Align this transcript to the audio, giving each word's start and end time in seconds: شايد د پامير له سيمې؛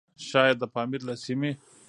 شايد 0.29 0.57
د 0.61 0.63
پامير 0.73 1.01
له 1.09 1.15
سيمې؛ 1.23 1.51